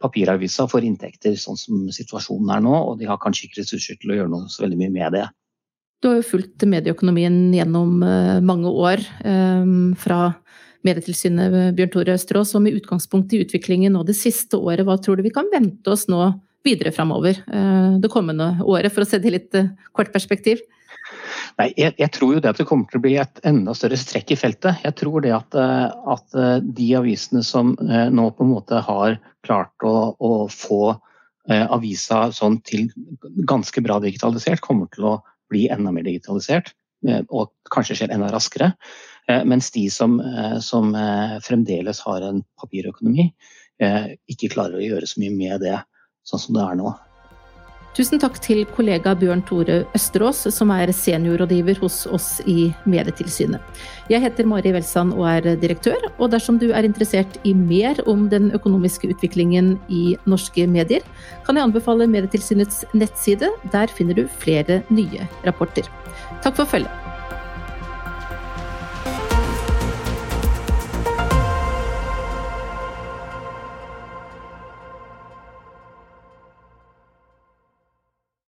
papiravisa 0.00 0.66
får 0.68 0.86
inntekter 0.88 1.36
sånn 1.38 1.58
som 1.58 1.84
situasjonen 1.94 2.50
er 2.56 2.64
nå, 2.64 2.74
og 2.74 2.96
de 3.00 3.08
har 3.08 3.20
kanskje 3.22 3.46
ikke 3.46 3.62
ressurser 3.62 3.98
til 4.00 4.12
å 4.12 4.18
gjøre 4.18 4.32
noe 4.32 4.50
så 4.50 4.64
veldig 4.64 4.78
mye 4.80 4.94
med 4.94 5.14
det. 5.18 5.26
Du 6.02 6.10
har 6.10 6.18
jo 6.20 6.26
fulgt 6.26 6.62
medieøkonomien 6.62 7.38
gjennom 7.54 8.02
eh, 8.06 8.38
mange 8.44 8.70
år, 8.70 9.02
eh, 9.26 9.70
fra 9.98 10.20
Medietilsynet 10.86 11.74
Bjørn 11.74 11.90
Tore 11.94 12.14
Østerås, 12.14 12.54
og 12.54 12.62
med 12.64 12.78
utgangspunkt 12.78 13.34
i 13.34 13.40
utviklingen 13.42 13.96
nå 13.96 14.04
det 14.06 14.14
siste 14.18 14.60
året, 14.60 14.86
hva 14.86 14.94
tror 15.02 15.18
du 15.18 15.24
vi 15.26 15.34
kan 15.34 15.48
vente 15.50 15.90
oss 15.90 16.06
nå 16.10 16.20
videre 16.66 16.92
framover 16.94 17.38
det 17.98 18.10
kommende 18.12 18.46
året, 18.66 18.92
for 18.92 19.02
å 19.02 19.08
se 19.08 19.18
det 19.18 19.30
i 19.30 19.34
litt 19.34 19.56
kort 19.96 20.12
perspektiv? 20.14 20.62
Nei, 21.58 21.72
jeg, 21.74 21.96
jeg, 21.98 22.10
tror 22.14 22.36
jo 22.36 22.40
det 22.42 22.52
at 22.52 22.60
det 22.60 22.68
kommer 22.68 22.86
til 22.86 23.00
å 23.00 23.02
bli 23.02 23.16
et 23.18 23.40
enda 23.48 23.72
større 23.74 23.98
strekk 23.98 24.30
i 24.30 24.38
feltet. 24.38 24.78
Jeg 24.84 24.94
tror 25.00 25.24
det 25.24 25.32
at, 25.34 25.56
eh, 25.58 25.86
at 26.14 26.38
eh, 26.38 26.58
de 26.62 26.88
avisene 26.94 27.42
som 27.46 27.72
eh, 27.82 28.06
nå 28.14 28.28
på 28.36 28.46
en 28.46 28.52
måte 28.52 28.82
har 28.86 29.18
klart 29.46 29.86
å, 29.86 30.14
å 30.14 30.32
få 30.52 30.96
avisa 31.48 32.26
sånn 32.36 32.58
til 32.68 32.90
ganske 33.48 33.80
bra 33.80 33.94
digitalisert, 34.04 34.60
kommer 34.60 34.90
til 34.92 35.06
å 35.08 35.12
bli 35.48 35.62
enda 35.72 35.88
mer 35.96 36.04
digitalisert. 36.04 36.74
Og 37.32 37.54
kanskje 37.72 37.96
skjer 37.96 38.12
enda 38.12 38.28
raskere. 38.34 38.74
Mens 39.48 39.70
de 39.72 39.86
som, 39.88 40.18
som 40.60 40.92
fremdeles 41.46 42.02
har 42.04 42.26
en 42.28 42.42
papirøkonomi, 42.60 43.30
ikke 44.28 44.52
klarer 44.58 44.76
å 44.76 44.84
gjøre 44.90 45.08
så 45.08 45.24
mye 45.24 45.38
med 45.40 45.64
det 45.64 45.78
sånn 46.28 46.44
som 46.44 46.60
det 46.60 46.66
er 46.66 46.76
nå. 46.82 46.92
Tusen 47.98 48.20
takk 48.22 48.36
til 48.38 48.60
kollega 48.76 49.10
Bjørn 49.18 49.40
Tore 49.42 49.80
Østerås, 49.96 50.44
som 50.54 50.70
er 50.70 50.92
seniorrådgiver 50.94 51.80
hos 51.82 52.04
oss 52.06 52.28
i 52.46 52.68
Medietilsynet. 52.86 53.58
Jeg 54.06 54.22
heter 54.22 54.46
Mari 54.46 54.70
Welsand 54.76 55.16
og 55.16 55.26
er 55.26 55.58
direktør, 55.58 56.06
og 56.14 56.30
dersom 56.30 56.60
du 56.62 56.68
er 56.70 56.86
interessert 56.86 57.40
i 57.42 57.56
mer 57.58 57.98
om 58.06 58.28
den 58.30 58.52
økonomiske 58.54 59.10
utviklingen 59.10 59.74
i 59.90 60.14
norske 60.30 60.68
medier, 60.70 61.02
kan 61.42 61.58
jeg 61.58 61.66
anbefale 61.66 62.06
Medietilsynets 62.06 62.84
nettside. 62.94 63.50
Der 63.74 63.90
finner 63.90 64.14
du 64.14 64.28
flere 64.46 64.84
nye 64.94 65.26
rapporter. 65.42 65.90
Takk 66.38 66.54
for 66.54 66.70
følget. 66.70 67.07